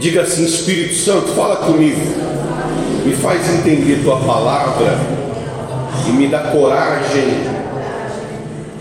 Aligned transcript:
Diga 0.00 0.22
assim: 0.22 0.46
Espírito 0.46 0.94
Santo, 0.94 1.28
fala 1.34 1.56
comigo, 1.56 2.00
me 3.04 3.14
faz 3.16 3.46
entender 3.58 4.02
tua 4.02 4.18
palavra 4.20 4.98
e 6.08 6.12
me 6.12 6.26
dá 6.26 6.44
coragem 6.44 7.28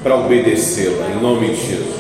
para 0.01 0.15
obedecê-la, 0.15 1.09
em 1.09 1.21
nome 1.21 1.49
de 1.49 1.55
Jesus. 1.55 1.99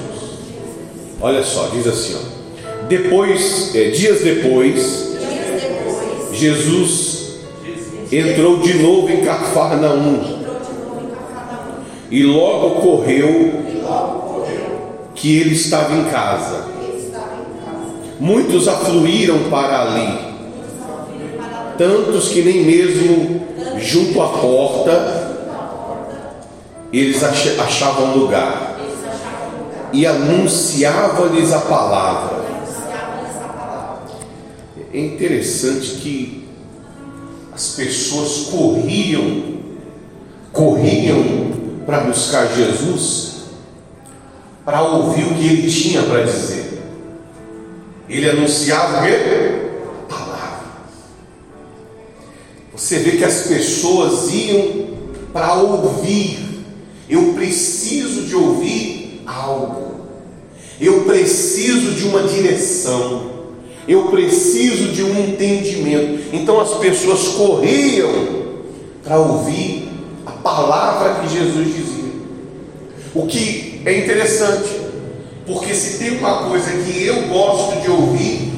Olha 1.19 1.43
só, 1.43 1.67
diz 1.67 1.85
assim: 1.85 2.15
ó, 2.15 2.85
depois, 2.87 3.75
é, 3.75 3.89
dias 3.89 4.21
depois, 4.21 5.17
Jesus 6.31 7.39
entrou 8.09 8.59
de 8.59 8.75
novo 8.75 9.09
em 9.09 9.25
Cafarnaum 9.25 10.39
e 12.09 12.23
logo 12.23 12.67
ocorreu 12.67 13.65
que 15.13 15.39
ele 15.41 15.53
estava 15.53 15.93
em 15.93 16.05
casa. 16.05 16.68
Muitos 18.19 18.67
afluíram 18.67 19.49
para 19.49 19.81
ali, 19.81 20.35
tantos 21.77 22.27
que 22.29 22.41
nem 22.41 22.65
mesmo 22.65 23.41
junto 23.77 24.21
à 24.21 24.27
porta 24.27 25.29
eles 26.91 27.23
achavam 27.23 28.17
lugar 28.17 28.77
e 29.93 30.05
anunciava-lhes 30.05 31.53
a 31.53 31.59
palavra. 31.59 32.39
É 34.93 34.99
interessante 34.99 35.91
que 36.01 36.47
as 37.53 37.69
pessoas 37.69 38.49
corriam, 38.51 39.59
corriam 40.51 41.51
para 41.85 42.01
buscar 42.01 42.47
Jesus, 42.47 43.43
para 44.65 44.81
ouvir 44.81 45.25
o 45.25 45.35
que 45.35 45.47
ele 45.47 45.71
tinha 45.71 46.03
para 46.03 46.23
dizer. 46.23 46.58
Ele 48.09 48.27
anunciava 48.27 48.99
o 48.99 49.03
quê? 49.03 49.69
Palavra. 50.09 50.59
Você 52.75 52.99
vê 52.99 53.11
que 53.17 53.23
as 53.23 53.43
pessoas 53.43 54.33
iam 54.33 54.87
para 55.31 55.53
ouvir. 55.55 56.39
Eu 57.07 57.33
preciso 57.33 58.23
de 58.23 58.35
ouvir 58.35 59.21
algo. 59.25 60.05
Eu 60.81 61.03
preciso 61.03 61.91
de 61.91 62.05
uma 62.05 62.23
direção. 62.23 63.29
Eu 63.87 64.05
preciso 64.05 64.91
de 64.91 65.03
um 65.03 65.19
entendimento. 65.19 66.23
Então 66.33 66.59
as 66.59 66.75
pessoas 66.75 67.27
corriam 67.29 68.39
para 69.03 69.19
ouvir 69.19 69.87
a 70.25 70.31
palavra 70.31 71.21
que 71.21 71.33
Jesus 71.35 71.67
dizia. 71.67 72.13
O 73.13 73.25
que 73.25 73.81
é 73.85 73.97
interessante, 73.97 74.78
porque 75.49 75.73
se 75.73 75.97
tem 75.97 76.19
uma 76.19 76.43
coisa 76.43 76.69
que 76.69 77.05
eu 77.07 77.23
gosto 77.23 77.81
de 77.81 77.89
ouvir, 77.89 78.53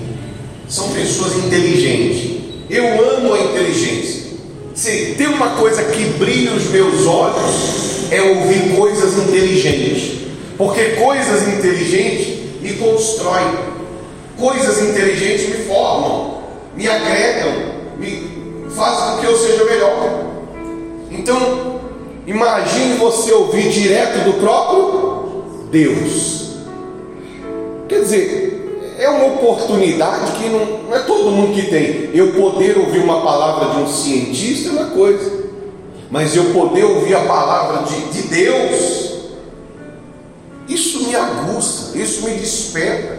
são 0.68 0.90
pessoas 0.90 1.38
inteligentes. 1.38 2.42
Eu 2.70 2.86
amo 3.16 3.34
a 3.34 3.40
inteligência. 3.40 4.32
Se 4.76 5.16
tem 5.18 5.28
uma 5.28 5.52
coisa 5.52 5.86
que 5.86 6.04
brilha 6.20 6.52
os 6.52 6.66
meus 6.66 7.08
olhos, 7.08 8.12
é 8.12 8.22
ouvir 8.22 8.76
coisas 8.76 9.18
inteligentes. 9.26 10.20
Porque 10.58 10.84
coisas 11.02 11.48
inteligentes 11.48 12.62
me 12.62 12.74
constroem, 12.74 13.56
coisas 14.38 14.82
inteligentes 14.82 15.48
me 15.48 15.66
formam, 15.66 16.42
me 16.76 16.90
agregam, 16.90 17.54
me 17.98 18.68
fazem 18.76 19.16
com 19.16 19.22
que 19.22 19.28
eu 19.28 19.38
seja 19.38 19.64
melhor. 19.64 20.26
Então, 21.10 21.80
imagine 22.28 22.96
você 22.96 23.32
ouvir 23.32 23.70
direto 23.70 24.26
do 24.26 24.34
próprio 24.42 25.70
Deus. 25.72 26.41
Dizer, 28.12 28.96
é 29.00 29.08
uma 29.08 29.36
oportunidade 29.36 30.34
que 30.34 30.50
não, 30.50 30.84
não 30.84 30.96
é 30.96 31.00
todo 31.00 31.32
mundo 31.32 31.54
que 31.54 31.70
tem. 31.70 32.10
Eu 32.14 32.34
poder 32.34 32.78
ouvir 32.78 33.00
uma 33.00 33.22
palavra 33.22 33.74
de 33.74 33.84
um 33.84 33.88
cientista 33.88 34.68
é 34.68 34.72
uma 34.74 34.88
coisa, 34.88 35.32
mas 36.10 36.36
eu 36.36 36.52
poder 36.52 36.84
ouvir 36.84 37.16
a 37.16 37.22
palavra 37.22 37.84
de, 37.84 38.22
de 38.22 38.28
Deus, 38.28 39.12
isso 40.68 41.08
me 41.08 41.16
aguça, 41.16 41.98
isso 41.98 42.26
me 42.26 42.32
desperta. 42.32 43.18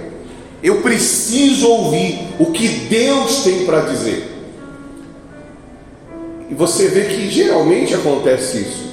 Eu 0.63 0.83
preciso 0.83 1.69
ouvir 1.69 2.29
o 2.39 2.53
que 2.53 2.69
Deus 2.69 3.43
tem 3.45 3.65
para 3.65 3.81
dizer. 3.81 4.31
E 6.51 6.55
você 6.55 6.89
vê 6.89 7.05
que 7.05 7.31
geralmente 7.31 7.95
acontece 7.95 8.59
isso. 8.59 8.93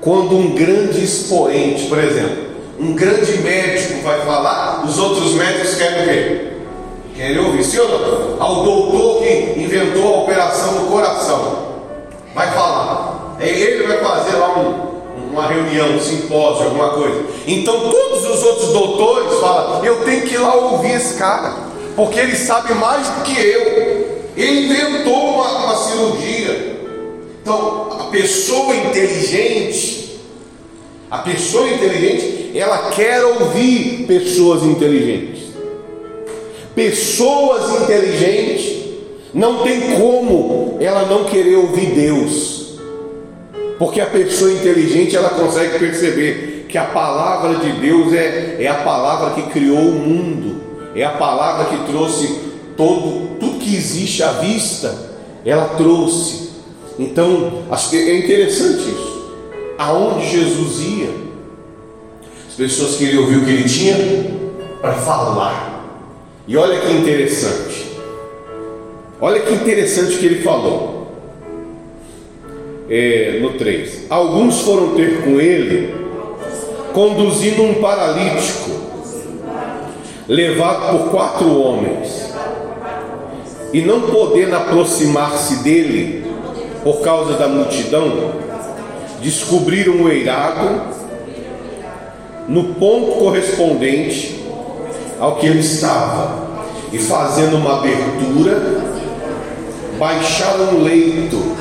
Quando 0.00 0.36
um 0.36 0.56
grande 0.56 1.04
expoente, 1.04 1.86
por 1.86 1.98
exemplo, 1.98 2.45
um 2.78 2.94
grande 2.94 3.38
médico 3.38 4.02
vai 4.02 4.20
falar, 4.20 4.84
os 4.84 4.98
outros 4.98 5.32
médicos 5.34 5.74
querem 5.76 6.02
o 6.02 6.08
quê? 6.08 6.46
Querem 7.16 7.38
ouvir, 7.38 7.64
sim 7.64 7.78
ou 7.78 7.88
não? 7.88 8.42
Ao 8.42 8.62
doutor 8.62 9.22
que 9.22 9.54
inventou 9.56 10.14
a 10.14 10.18
operação 10.22 10.74
do 10.74 10.90
coração, 10.90 11.66
vai 12.34 12.50
falar. 12.52 13.36
Ele 13.40 13.86
vai 13.86 13.98
fazer 13.98 14.36
lá 14.36 14.58
um, 14.58 15.32
uma 15.32 15.46
reunião, 15.46 15.96
um 15.96 16.00
simpósio, 16.00 16.66
alguma 16.66 16.90
coisa. 16.90 17.24
Então 17.46 17.90
todos 17.90 18.24
os 18.24 18.42
outros 18.42 18.72
doutores 18.72 19.40
falam: 19.40 19.84
eu 19.84 20.04
tenho 20.04 20.22
que 20.22 20.34
ir 20.34 20.38
lá 20.38 20.54
ouvir 20.54 20.92
esse 20.92 21.14
cara, 21.14 21.54
porque 21.94 22.20
ele 22.20 22.36
sabe 22.36 22.74
mais 22.74 23.08
do 23.08 23.22
que 23.22 23.40
eu. 23.40 24.16
Ele 24.36 24.66
inventou 24.66 25.34
uma, 25.34 25.48
uma 25.64 25.76
cirurgia. 25.76 26.76
Então, 27.40 27.88
a 28.00 28.04
pessoa 28.10 28.74
inteligente, 28.76 30.05
a 31.16 31.22
pessoa 31.22 31.68
inteligente, 31.68 32.52
ela 32.54 32.90
quer 32.90 33.24
ouvir 33.24 34.04
pessoas 34.06 34.62
inteligentes. 34.62 35.46
Pessoas 36.74 37.82
inteligentes 37.82 38.76
não 39.32 39.62
tem 39.62 39.96
como 39.96 40.76
ela 40.78 41.06
não 41.06 41.24
querer 41.24 41.56
ouvir 41.56 41.86
Deus. 41.86 42.76
Porque 43.78 44.00
a 44.00 44.06
pessoa 44.06 44.52
inteligente 44.52 45.16
ela 45.16 45.30
consegue 45.30 45.78
perceber 45.78 46.66
que 46.68 46.76
a 46.76 46.84
palavra 46.84 47.56
de 47.56 47.72
Deus 47.80 48.12
é, 48.12 48.56
é 48.60 48.68
a 48.68 48.74
palavra 48.74 49.30
que 49.30 49.50
criou 49.50 49.78
o 49.78 49.92
mundo, 49.92 50.60
é 50.94 51.04
a 51.04 51.12
palavra 51.12 51.66
que 51.66 51.90
trouxe 51.90 52.40
todo 52.76 53.38
tudo 53.38 53.58
que 53.58 53.74
existe 53.74 54.22
à 54.22 54.32
vista, 54.32 54.94
ela 55.44 55.76
trouxe. 55.76 56.50
Então, 56.98 57.62
é 57.92 58.18
interessante 58.18 58.82
isso. 58.82 59.15
Aonde 59.78 60.28
Jesus 60.28 60.80
ia, 60.80 61.10
as 62.48 62.54
pessoas 62.54 62.96
queriam 62.96 63.22
ouvir 63.22 63.36
o 63.36 63.44
que 63.44 63.50
ele 63.50 63.68
tinha 63.68 63.96
para 64.80 64.94
falar. 64.94 65.84
E 66.48 66.56
olha 66.56 66.80
que 66.80 66.92
interessante. 66.92 67.86
Olha 69.20 69.40
que 69.40 69.52
interessante 69.52 70.16
que 70.18 70.26
ele 70.26 70.42
falou. 70.42 70.94
É, 72.88 73.40
no 73.42 73.54
3. 73.54 74.06
Alguns 74.08 74.60
foram 74.60 74.94
ter 74.94 75.24
com 75.24 75.40
ele, 75.40 75.92
conduzindo 76.94 77.62
um 77.62 77.74
paralítico, 77.74 78.70
levado 80.28 80.98
por 80.98 81.10
quatro 81.10 81.60
homens, 81.60 82.32
e 83.72 83.80
não 83.82 84.02
podendo 84.02 84.54
aproximar-se 84.54 85.64
dele, 85.64 86.24
por 86.84 87.00
causa 87.00 87.32
da 87.34 87.48
multidão, 87.48 88.32
descobriram 89.26 90.02
o 90.02 90.08
eirado 90.08 90.94
no 92.48 92.74
ponto 92.74 93.18
correspondente 93.18 94.46
ao 95.18 95.34
que 95.34 95.46
ele 95.46 95.58
estava, 95.58 96.46
e 96.92 96.98
fazendo 96.98 97.56
uma 97.56 97.78
abertura, 97.78 98.84
baixaram 99.98 100.76
o 100.76 100.84
leito 100.84 101.56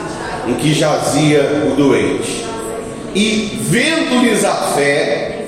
em 0.48 0.54
que 0.54 0.72
jazia 0.74 1.72
o 1.72 1.76
doente, 1.76 2.46
e 3.16 3.58
vendo-lhes 3.62 4.46
a 4.46 4.54
fé, 4.54 5.46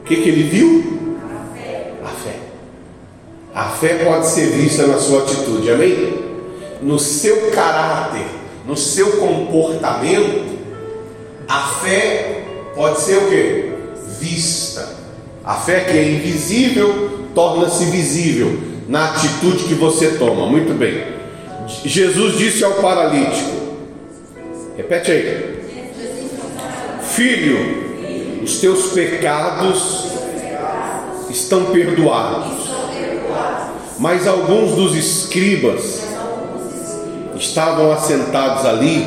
o 0.00 0.04
que, 0.04 0.16
que 0.16 0.28
ele 0.28 0.44
viu? 0.44 1.10
A 2.04 2.08
fé. 2.08 2.34
A 3.52 3.64
fé 3.64 4.04
pode 4.04 4.28
ser 4.28 4.50
vista 4.50 4.86
na 4.86 4.98
sua 4.98 5.22
atitude, 5.22 5.68
amém? 5.68 6.28
no 6.80 6.98
seu 6.98 7.50
caráter, 7.50 8.24
no 8.68 8.76
seu 8.76 9.12
comportamento, 9.12 10.58
a 11.48 11.60
fé 11.82 12.44
pode 12.74 13.00
ser 13.00 13.16
o 13.16 13.30
que? 13.30 13.72
Vista. 14.20 14.86
A 15.42 15.54
fé 15.54 15.80
que 15.80 15.96
é 15.96 16.12
invisível 16.12 17.20
torna-se 17.34 17.86
visível 17.86 18.60
na 18.86 19.06
atitude 19.06 19.64
que 19.64 19.74
você 19.74 20.18
toma. 20.18 20.46
Muito 20.46 20.76
bem. 20.76 21.02
Jesus 21.82 22.36
disse 22.36 22.62
ao 22.62 22.74
paralítico: 22.74 23.50
Repete 24.76 25.12
aí. 25.12 25.58
Filho, 27.02 28.42
os 28.44 28.60
teus 28.60 28.92
pecados 28.92 30.08
estão 31.30 31.66
perdoados. 31.72 32.68
Mas 33.98 34.26
alguns 34.26 34.72
dos 34.76 34.94
escribas 34.94 36.07
estavam 37.38 37.92
assentados 37.92 38.66
ali 38.66 39.06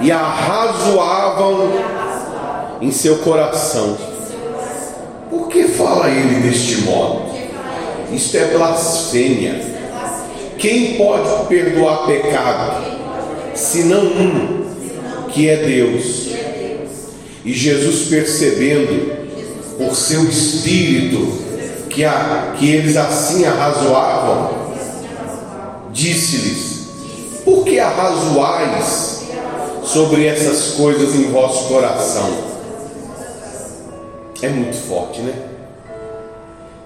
e 0.00 0.12
arrazoavam 0.12 1.72
em 2.80 2.92
seu 2.92 3.18
coração. 3.18 3.96
Por 5.30 5.48
que 5.48 5.64
fala 5.64 6.08
ele 6.08 6.48
deste 6.48 6.82
modo? 6.82 7.34
Isto 8.12 8.36
é 8.36 8.44
blasfêmia. 8.46 9.60
Quem 10.58 10.94
pode 10.94 11.46
perdoar 11.48 12.06
pecado? 12.06 12.84
Senão 13.54 14.04
um, 14.04 14.66
que 15.30 15.48
é 15.48 15.56
Deus. 15.56 16.28
E 17.44 17.52
Jesus 17.52 18.08
percebendo 18.08 19.16
por 19.78 19.94
seu 19.94 20.24
espírito 20.24 21.44
que, 21.90 22.04
a, 22.04 22.54
que 22.58 22.70
eles 22.70 22.96
assim 22.96 23.44
arrazoavam, 23.44 24.50
disse-lhes: 25.92 26.75
Por 27.46 27.64
que 27.64 27.78
arrazoais 27.78 29.22
sobre 29.84 30.26
essas 30.26 30.72
coisas 30.72 31.14
em 31.14 31.30
vosso 31.30 31.68
coração? 31.68 32.28
É 34.42 34.48
muito 34.48 34.76
forte, 34.76 35.20
né? 35.20 35.32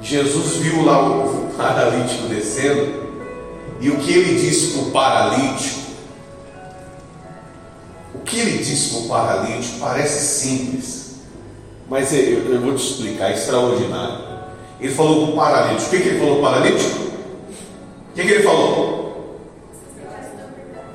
Jesus 0.02 0.56
viu 0.56 0.84
lá 0.84 1.02
o 1.02 1.48
paralítico 1.56 2.28
descendo, 2.28 3.08
e 3.80 3.88
o 3.88 3.96
que 3.96 4.12
ele 4.12 4.38
disse 4.38 4.74
para 4.74 4.82
o 4.82 4.90
paralítico, 4.90 5.80
o 8.16 8.18
que 8.18 8.38
ele 8.38 8.58
disse 8.58 8.90
para 8.90 8.98
o 8.98 9.08
paralítico 9.08 9.78
parece 9.80 10.42
simples, 10.42 11.14
mas 11.88 12.12
eu, 12.12 12.52
eu 12.52 12.60
vou 12.60 12.74
te 12.74 12.84
explicar, 12.84 13.30
é 13.30 13.34
extraordinário. 13.34 14.28
Ele 14.78 14.94
falou 14.94 15.24
para 15.24 15.32
o 15.32 15.36
paralítico, 15.36 15.86
o 15.86 15.90
que, 15.90 16.00
que 16.02 16.08
ele 16.10 16.18
falou 16.18 16.40
para 16.40 16.48
o 16.48 16.52
paralítico? 16.52 17.00
O 18.10 18.14
que, 18.14 18.22
que 18.22 18.30
ele 18.30 18.42
falou? 18.42 18.99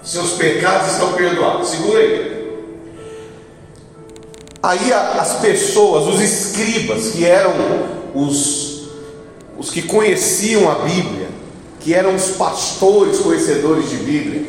Seus 0.05 0.33
pecados 0.33 0.91
estão 0.91 1.13
perdoados, 1.13 1.67
segura 1.67 1.99
aí. 1.99 2.35
Aí 4.61 4.93
as 4.93 5.39
pessoas, 5.39 6.07
os 6.07 6.21
escribas, 6.21 7.11
que 7.11 7.25
eram 7.25 7.53
os, 8.13 8.87
os 9.57 9.71
que 9.71 9.81
conheciam 9.81 10.71
a 10.71 10.75
Bíblia, 10.75 11.27
que 11.79 11.93
eram 11.93 12.13
os 12.15 12.29
pastores 12.29 13.17
conhecedores 13.19 13.89
de 13.89 13.97
Bíblia, 13.97 14.45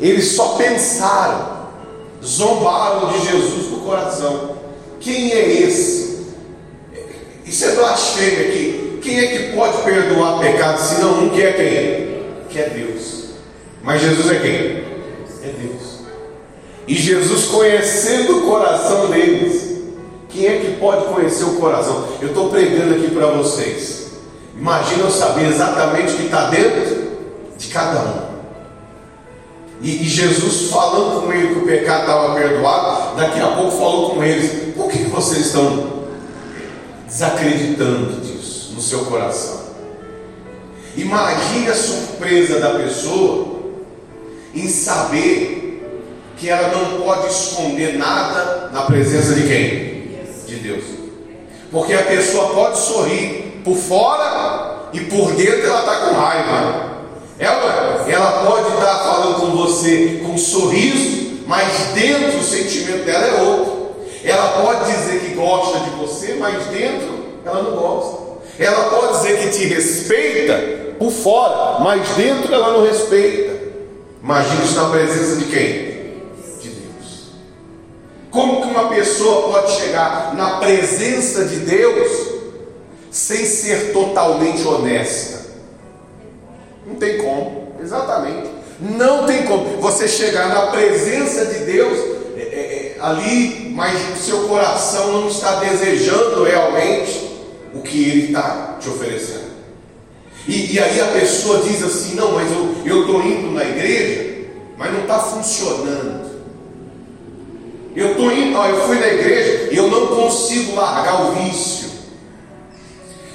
eles 0.00 0.28
só 0.32 0.54
pensaram, 0.54 1.68
zombaram 2.24 3.12
de 3.12 3.26
Jesus 3.26 3.68
no 3.68 3.80
coração. 3.80 4.56
Quem 5.00 5.32
é 5.32 5.60
esse? 5.62 6.26
Isso 7.44 7.64
é 7.64 7.74
blasfêmia 7.74 8.48
aqui. 8.48 9.00
Quem 9.02 9.18
é 9.18 9.26
que 9.26 9.56
pode 9.56 9.82
perdoar 9.82 10.38
pecados 10.38 10.82
se 10.84 11.00
não 11.00 11.24
um 11.24 11.30
que 11.30 11.42
é 11.42 11.52
quem? 11.52 12.48
Que 12.48 12.58
é 12.60 12.68
Deus. 12.70 13.30
Mas 13.82 14.02
Jesus 14.02 14.30
é 14.30 14.38
quem? 14.38 14.89
E 16.90 16.94
Jesus 16.96 17.44
conhecendo 17.44 18.38
o 18.38 18.42
coração 18.50 19.10
deles. 19.10 19.78
Quem 20.28 20.44
é 20.44 20.58
que 20.58 20.72
pode 20.80 21.04
conhecer 21.04 21.44
o 21.44 21.54
coração? 21.54 22.08
Eu 22.20 22.30
estou 22.30 22.50
pregando 22.50 22.96
aqui 22.96 23.14
para 23.14 23.28
vocês. 23.28 24.10
Imagina 24.58 25.04
eu 25.04 25.10
saber 25.10 25.46
exatamente 25.46 26.14
o 26.14 26.16
que 26.16 26.24
está 26.24 26.50
dentro 26.50 27.12
de 27.56 27.68
cada 27.68 28.00
um. 28.00 28.30
E, 29.80 30.02
e, 30.02 30.04
Jesus 30.04 30.68
falando 30.68 31.22
com 31.22 31.32
ele 31.32 31.54
que 31.54 31.60
o 31.60 31.64
pecado 31.64 32.00
estava 32.00 32.34
perdoado, 32.34 33.16
daqui 33.16 33.38
a 33.38 33.46
pouco 33.46 33.70
falou 33.70 34.10
com 34.16 34.24
eles: 34.24 34.74
por 34.74 34.90
que 34.90 35.04
vocês 35.04 35.46
estão 35.46 36.06
desacreditando 37.06 38.20
disso 38.20 38.72
no 38.74 38.82
seu 38.82 39.04
coração? 39.04 39.60
Imagine 40.96 41.68
a 41.68 41.74
surpresa 41.74 42.58
da 42.58 42.70
pessoa 42.70 43.60
em 44.52 44.66
saber 44.66 45.59
que 46.40 46.48
ela 46.48 46.68
não 46.68 47.02
pode 47.02 47.26
esconder 47.28 47.98
nada 47.98 48.70
na 48.72 48.82
presença 48.82 49.34
de 49.34 49.42
quem? 49.42 50.24
De 50.46 50.56
Deus. 50.56 50.84
Porque 51.70 51.92
a 51.92 52.02
pessoa 52.02 52.54
pode 52.54 52.78
sorrir 52.78 53.60
por 53.62 53.76
fora 53.76 54.88
e 54.94 55.00
por 55.00 55.32
dentro 55.32 55.66
ela 55.66 55.80
está 55.80 55.96
com 55.96 56.14
raiva. 56.14 56.90
Ela, 57.38 58.06
ela 58.08 58.44
pode 58.46 58.68
estar 58.68 58.86
tá 58.86 58.98
falando 58.98 59.40
com 59.40 59.46
você 59.50 60.22
com 60.24 60.32
um 60.32 60.38
sorriso, 60.38 61.42
mas 61.46 61.68
dentro 61.94 62.38
o 62.38 62.42
sentimento 62.42 63.04
dela 63.04 63.26
é 63.26 63.42
outro. 63.42 63.90
Ela 64.24 64.48
pode 64.62 64.92
dizer 64.92 65.20
que 65.20 65.34
gosta 65.34 65.80
de 65.80 65.90
você, 65.90 66.36
mas 66.38 66.64
dentro 66.66 67.20
ela 67.44 67.62
não 67.62 67.72
gosta. 67.72 68.18
Ela 68.58 68.90
pode 68.90 69.18
dizer 69.18 69.38
que 69.40 69.58
te 69.58 69.64
respeita 69.66 70.96
por 70.98 71.10
fora, 71.10 71.80
mas 71.80 72.08
dentro 72.16 72.52
ela 72.52 72.72
não 72.72 72.86
respeita. 72.86 73.60
Imagina 74.22 74.64
isso 74.64 74.74
na 74.76 74.88
presença 74.88 75.36
de 75.36 75.44
quem? 75.44 75.89
Como 78.30 78.62
que 78.62 78.68
uma 78.68 78.88
pessoa 78.88 79.52
pode 79.52 79.72
chegar 79.72 80.34
na 80.34 80.58
presença 80.58 81.44
de 81.44 81.56
Deus 81.56 82.10
sem 83.10 83.44
ser 83.44 83.92
totalmente 83.92 84.66
honesta? 84.66 85.50
Não 86.86 86.94
tem 86.94 87.18
como, 87.18 87.74
exatamente. 87.82 88.48
Não 88.80 89.26
tem 89.26 89.44
como 89.44 89.80
você 89.80 90.06
chegar 90.06 90.48
na 90.48 90.68
presença 90.68 91.44
de 91.46 91.64
Deus 91.64 91.98
é, 92.36 92.40
é, 92.40 92.96
é 92.96 92.96
ali, 93.00 93.72
mas 93.74 93.98
seu 94.18 94.48
coração 94.48 95.12
não 95.12 95.28
está 95.28 95.56
desejando 95.56 96.44
realmente 96.44 97.30
o 97.74 97.82
que 97.82 98.10
Ele 98.10 98.26
está 98.28 98.76
te 98.80 98.88
oferecendo. 98.88 99.50
E, 100.46 100.74
e, 100.74 100.78
aí 100.78 101.00
a 101.00 101.06
pessoa 101.08 101.62
diz 101.62 101.82
assim: 101.82 102.14
não, 102.14 102.32
mas 102.32 102.50
eu 102.86 103.02
estou 103.02 103.22
indo 103.22 103.50
na 103.50 103.64
igreja, 103.64 104.46
mas 104.78 104.92
não 104.92 105.02
está 105.02 105.18
funcionando. 105.18 106.29
Tô 108.20 108.30
indo, 108.30 108.58
ó, 108.58 108.66
eu 108.66 108.86
fui 108.86 108.98
na 108.98 109.06
igreja 109.06 109.60
eu 109.70 109.88
não 109.88 110.08
consigo 110.08 110.76
largar 110.76 111.22
o 111.22 111.32
vício. 111.32 111.88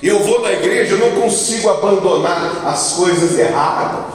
Eu 0.03 0.19
vou 0.19 0.41
na 0.41 0.51
igreja, 0.51 0.93
eu 0.93 0.99
não 0.99 1.21
consigo 1.21 1.69
abandonar 1.69 2.63
as 2.67 2.93
coisas 2.93 3.39
erradas. 3.39 4.13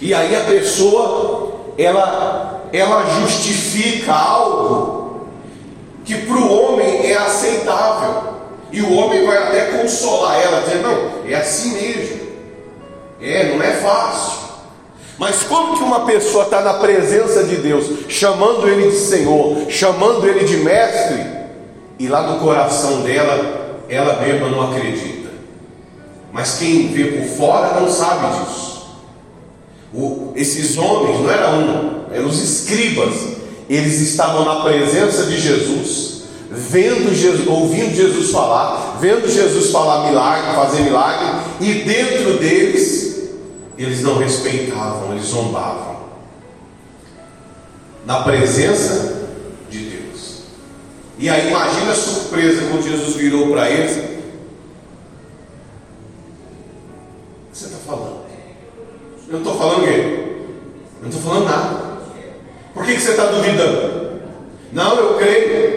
E 0.00 0.14
aí 0.14 0.36
a 0.36 0.44
pessoa, 0.44 1.72
ela, 1.76 2.62
ela 2.72 3.20
justifica 3.20 4.12
algo 4.12 5.26
que 6.04 6.14
para 6.14 6.36
o 6.36 6.52
homem 6.52 7.10
é 7.10 7.16
aceitável. 7.16 8.38
E 8.70 8.82
o 8.82 8.92
homem 8.94 9.26
vai 9.26 9.38
até 9.38 9.78
consolar 9.78 10.40
ela, 10.40 10.60
dizendo, 10.60 10.82
não, 10.82 11.28
é 11.28 11.34
assim 11.34 11.72
mesmo. 11.72 12.28
É, 13.20 13.54
não 13.54 13.62
é 13.62 13.72
fácil. 13.72 14.37
Mas 15.18 15.42
como 15.42 15.76
que 15.76 15.82
uma 15.82 16.06
pessoa 16.06 16.44
está 16.44 16.60
na 16.60 16.74
presença 16.74 17.42
de 17.42 17.56
Deus, 17.56 17.86
chamando 18.08 18.68
Ele 18.68 18.90
de 18.90 18.96
Senhor, 18.96 19.66
chamando 19.68 20.26
Ele 20.26 20.44
de 20.44 20.58
mestre, 20.58 21.26
e 21.98 22.06
lá 22.06 22.22
no 22.22 22.38
coração 22.38 23.02
dela, 23.02 23.82
ela 23.88 24.20
mesma 24.20 24.48
não 24.48 24.70
acredita. 24.70 25.28
Mas 26.32 26.58
quem 26.58 26.88
vê 26.88 27.04
por 27.04 27.36
fora 27.36 27.80
não 27.80 27.90
sabe 27.90 28.38
disso. 28.38 28.68
O, 29.92 30.32
esses 30.36 30.78
homens 30.78 31.20
não 31.20 31.30
eram 31.30 31.58
um, 31.58 32.04
eram 32.12 32.26
os 32.26 32.40
escribas. 32.40 33.38
Eles 33.68 34.00
estavam 34.00 34.44
na 34.44 34.62
presença 34.62 35.24
de 35.24 35.38
Jesus, 35.38 36.22
vendo 36.50 37.12
Jesus, 37.12 37.46
ouvindo 37.48 37.94
Jesus 37.94 38.30
falar, 38.30 38.98
vendo 39.00 39.28
Jesus 39.28 39.70
falar 39.70 40.08
milagre, 40.08 40.54
fazer 40.54 40.82
milagre, 40.82 41.26
e 41.60 41.72
dentro 41.82 42.38
deles 42.38 42.97
eles 43.78 44.02
não 44.02 44.18
respeitavam, 44.18 45.12
eles 45.12 45.26
zombavam. 45.26 45.98
Na 48.04 48.22
presença 48.22 49.28
de 49.70 49.78
Deus. 49.78 50.42
E 51.16 51.30
aí 51.30 51.48
imagina 51.48 51.92
a 51.92 51.94
surpresa 51.94 52.68
quando 52.68 52.82
Jesus 52.82 53.14
virou 53.14 53.50
para 53.52 53.70
eles. 53.70 53.96
O 53.96 54.00
que 57.52 57.58
você 57.58 57.66
está 57.66 57.78
falando? 57.78 58.26
Eu 59.28 59.32
não 59.34 59.38
estou 59.38 59.58
falando 59.58 59.82
o 59.82 59.86
quê? 59.86 60.18
Eu 60.96 61.02
não 61.02 61.08
estou 61.08 61.22
falando 61.22 61.44
nada. 61.44 61.88
Por 62.74 62.84
que, 62.84 62.94
que 62.94 63.00
você 63.00 63.10
está 63.10 63.26
duvidando? 63.26 64.20
Não, 64.72 64.96
eu 64.96 65.18
creio. 65.18 65.67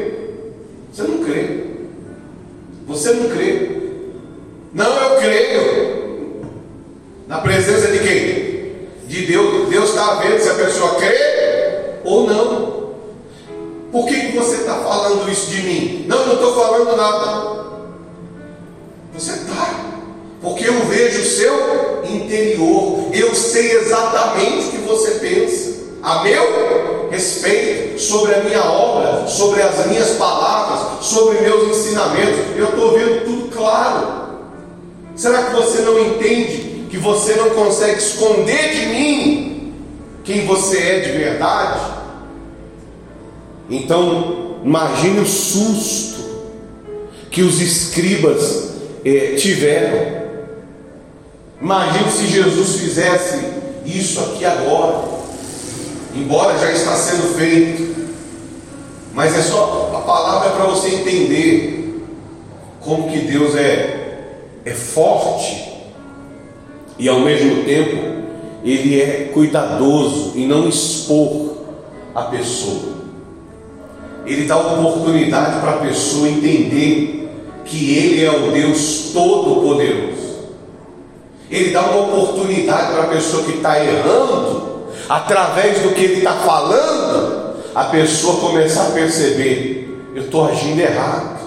Sobre 31.22 31.42
meus 31.42 31.78
ensinamentos. 31.78 32.58
Eu 32.58 32.70
estou 32.70 32.94
vendo 32.94 33.26
tudo 33.26 33.56
claro. 33.56 34.40
Será 35.16 35.44
que 35.44 35.56
você 35.56 35.82
não 35.84 36.00
entende 36.00 36.88
que 36.90 36.98
você 36.98 37.36
não 37.36 37.52
consegue 37.52 38.00
esconder 38.00 38.74
de 38.74 38.86
mim 38.88 39.74
quem 40.24 40.46
você 40.46 40.78
é 40.78 41.00
de 41.00 41.12
verdade. 41.12 41.80
Então, 43.70 44.58
imagine 44.64 45.20
o 45.20 45.26
susto 45.26 46.22
que 47.30 47.42
os 47.44 47.62
escribas 47.62 48.72
eh, 49.06 49.36
tiveram. 49.38 50.22
Imagine 51.62 52.12
se 52.12 52.28
Jesus 52.28 52.76
fizesse 52.78 53.40
isso 53.86 54.20
aqui 54.20 54.44
agora, 54.44 55.08
embora 56.16 56.58
já 56.58 56.72
está 56.72 56.96
sendo 56.96 57.36
feito, 57.36 58.12
mas 59.14 59.38
é 59.38 59.42
só 59.42 59.91
palavra 60.02 60.50
é 60.50 60.52
para 60.52 60.66
você 60.66 60.96
entender 60.96 62.06
como 62.82 63.10
que 63.10 63.20
Deus 63.20 63.56
é, 63.56 64.34
é 64.66 64.72
forte 64.72 65.72
e 66.98 67.08
ao 67.08 67.20
mesmo 67.20 67.64
tempo 67.64 67.98
ele 68.64 69.02
é 69.02 69.32
cuidadoso 69.34 70.34
em 70.36 70.48
não 70.48 70.68
expor 70.68 71.58
a 72.14 72.24
pessoa. 72.24 73.02
Ele 74.26 74.46
dá 74.46 74.58
oportunidade 74.58 75.60
para 75.62 75.72
a 75.72 75.78
pessoa 75.78 76.28
entender 76.28 77.30
que 77.66 77.98
Ele 77.98 78.24
é 78.24 78.30
o 78.30 78.52
Deus 78.52 79.12
Todo-Poderoso. 79.14 80.22
Ele 81.50 81.72
dá 81.72 81.82
uma 81.82 82.04
oportunidade 82.04 82.94
para 82.94 83.04
a 83.04 83.08
pessoa 83.08 83.44
que 83.44 83.54
está 83.54 83.84
errando, 83.84 84.84
através 85.10 85.82
do 85.82 85.90
que 85.90 86.02
ele 86.02 86.18
está 86.20 86.34
falando, 86.34 87.56
a 87.76 87.86
pessoa 87.86 88.40
começar 88.40 88.88
a 88.88 88.92
perceber: 88.92 89.91
eu 90.14 90.24
estou 90.24 90.46
agindo 90.46 90.80
errado. 90.80 91.40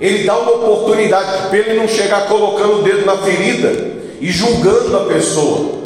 Ele 0.00 0.24
dá 0.24 0.38
uma 0.38 0.52
oportunidade 0.52 1.48
para 1.48 1.58
ele 1.58 1.78
não 1.78 1.86
chegar 1.86 2.26
colocando 2.26 2.80
o 2.80 2.82
dedo 2.82 3.04
na 3.04 3.18
ferida 3.18 3.98
e 4.20 4.30
julgando 4.30 4.96
a 4.96 5.04
pessoa. 5.04 5.80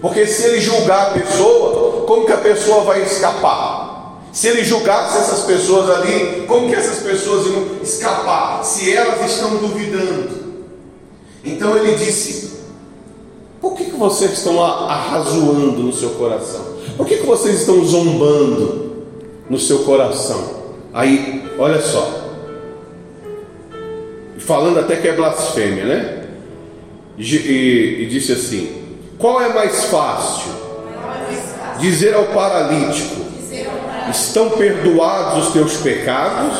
Porque 0.00 0.26
se 0.26 0.46
ele 0.46 0.60
julgar 0.60 1.08
a 1.08 1.10
pessoa, 1.10 2.04
como 2.06 2.24
que 2.24 2.32
a 2.32 2.38
pessoa 2.38 2.84
vai 2.84 3.02
escapar? 3.02 4.22
Se 4.32 4.48
ele 4.48 4.64
julgasse 4.64 5.18
essas 5.18 5.40
pessoas 5.40 5.90
ali, 5.90 6.44
como 6.46 6.68
que 6.68 6.74
essas 6.74 7.02
pessoas 7.02 7.46
iam 7.46 7.82
escapar? 7.82 8.64
Se 8.64 8.94
elas 8.94 9.30
estão 9.30 9.56
duvidando. 9.56 10.30
Então 11.44 11.76
ele 11.76 11.96
disse: 11.96 12.60
Por 13.60 13.74
que, 13.74 13.86
que 13.86 13.96
vocês 13.96 14.32
estão 14.32 14.62
arrazoando 14.62 15.82
no 15.82 15.92
seu 15.92 16.10
coração? 16.10 16.78
Por 16.96 17.06
que, 17.06 17.16
que 17.16 17.26
vocês 17.26 17.60
estão 17.60 17.84
zombando 17.84 19.06
no 19.48 19.58
seu 19.58 19.80
coração? 19.80 20.57
Aí, 20.92 21.44
olha 21.58 21.80
só, 21.80 22.34
falando 24.38 24.80
até 24.80 24.96
que 24.96 25.08
é 25.08 25.12
blasfêmia, 25.12 25.84
né? 25.84 26.24
E, 27.16 27.36
e, 27.36 28.02
e 28.02 28.06
disse 28.06 28.32
assim: 28.32 28.82
Qual 29.18 29.40
é 29.40 29.52
mais 29.52 29.84
fácil? 29.84 30.52
Dizer 31.78 32.14
ao 32.14 32.26
paralítico: 32.26 33.16
Estão 34.10 34.50
perdoados 34.50 35.46
os 35.46 35.52
teus 35.52 35.76
pecados? 35.78 36.56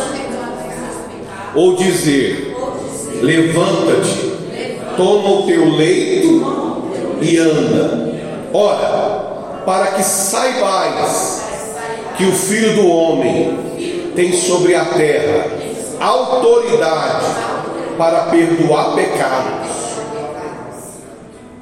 Ou 1.54 1.76
dizer: 1.76 2.54
Levanta-te 3.22 4.28
toma 4.98 5.30
o 5.30 5.46
teu 5.46 5.64
leito 5.76 6.82
e 7.22 7.38
anda. 7.38 8.18
Ora, 8.52 9.62
para 9.64 9.92
que 9.92 10.02
saibais 10.02 11.44
que 12.16 12.24
o 12.24 12.32
Filho 12.32 12.74
do 12.74 12.88
Homem 12.88 13.67
tem 14.18 14.32
sobre 14.32 14.74
a 14.74 14.84
terra 14.84 15.46
autoridade 16.00 17.24
para 17.96 18.22
perdoar 18.22 18.96
pecados. 18.96 19.68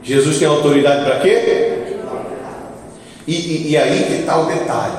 Jesus 0.02 0.38
tem 0.38 0.48
autoridade 0.48 1.04
para 1.04 1.20
quê? 1.20 1.98
E, 3.26 3.34
e, 3.34 3.70
e 3.72 3.76
aí 3.76 4.04
que 4.04 4.14
está 4.20 4.38
o 4.38 4.46
detalhe: 4.46 4.96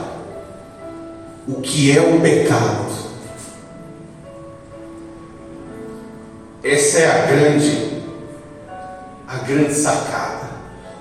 o 1.48 1.60
que 1.62 1.98
é 1.98 2.00
o 2.00 2.22
pecado? 2.22 2.86
Essa 6.64 7.00
é 7.00 7.08
a 7.08 7.26
grande 7.26 8.04
a 9.28 9.38
grande 9.38 9.74
sacada. 9.74 10.48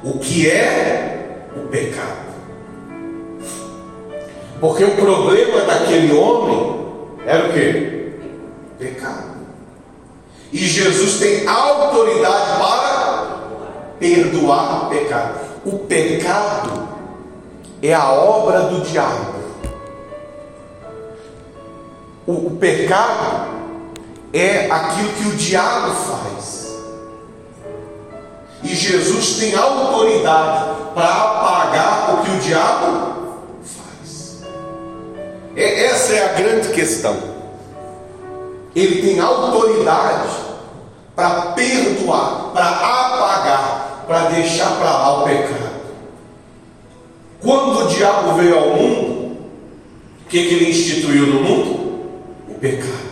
O 0.03 0.19
que 0.19 0.51
é 0.51 1.49
o 1.55 1.69
pecado? 1.69 2.26
Porque 4.61 4.85
o 4.85 4.97
problema 4.97 5.61
daquele 5.63 6.15
homem 6.15 6.87
era 7.27 7.49
o 7.49 7.53
que? 7.53 8.15
Pecado. 8.79 9.37
E 10.53 10.59
Jesus 10.59 11.19
tem 11.19 11.47
autoridade 11.47 12.59
para 12.59 13.39
perdoar 13.99 14.87
o 14.87 14.89
pecado. 14.89 15.41
O 15.65 15.79
pecado 15.81 16.89
é 17.83 17.93
a 17.93 18.11
obra 18.13 18.61
do 18.61 18.81
diabo. 18.83 19.35
O, 22.27 22.33
o 22.33 22.57
pecado 22.59 23.49
é 24.33 24.71
aquilo 24.71 25.09
que 25.11 25.29
o 25.29 25.37
diabo 25.37 25.93
faz. 25.95 26.77
E 28.63 28.75
Jesus 28.75 29.37
tem 29.37 29.55
autoridade 29.55 30.65
para 30.95 31.09
apagar 31.09 32.15
o 32.15 32.25
que 32.25 32.31
o 32.31 32.39
diabo. 32.39 33.16
Essa 35.57 36.13
é 36.13 36.25
a 36.25 36.33
grande 36.35 36.69
questão. 36.69 37.17
Ele 38.75 39.01
tem 39.01 39.19
autoridade 39.19 40.29
para 41.15 41.53
perdoar, 41.53 42.51
para 42.53 42.69
apagar, 42.69 44.05
para 44.07 44.29
deixar 44.31 44.77
para 44.77 44.91
lá 44.91 45.23
o 45.23 45.25
pecado. 45.25 45.77
Quando 47.41 47.85
o 47.85 47.89
diabo 47.89 48.35
veio 48.35 48.59
ao 48.59 48.69
mundo, 48.77 49.37
o 50.27 50.29
que, 50.29 50.47
que 50.47 50.55
ele 50.55 50.71
instituiu 50.71 51.27
no 51.27 51.41
mundo? 51.41 52.01
O 52.51 52.55
pecado. 52.61 53.07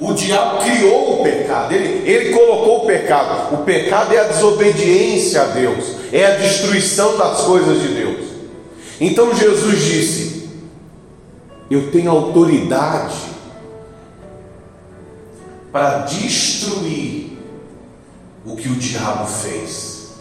O 0.00 0.14
diabo 0.14 0.64
criou 0.64 1.20
o 1.20 1.22
pecado, 1.22 1.72
ele, 1.74 2.10
ele 2.10 2.34
colocou 2.34 2.84
o 2.84 2.86
pecado. 2.86 3.54
O 3.54 3.58
pecado 3.58 4.14
é 4.14 4.18
a 4.18 4.24
desobediência 4.24 5.42
a 5.42 5.46
Deus, 5.46 5.84
é 6.12 6.26
a 6.26 6.36
destruição 6.36 7.16
das 7.18 7.42
coisas 7.42 7.80
de 7.80 7.88
Deus. 7.88 8.26
Então 9.00 9.34
Jesus 9.34 9.84
disse: 9.84 10.41
Eu 11.70 11.90
tenho 11.90 12.10
autoridade 12.10 13.32
para 15.72 16.00
destruir 16.00 17.38
o 18.44 18.56
que 18.56 18.68
o 18.68 18.74
diabo 18.74 19.26
fez. 19.26 20.12